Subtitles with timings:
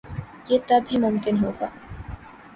[0.49, 1.67] یہ تب ہی ممکن ہو گا۔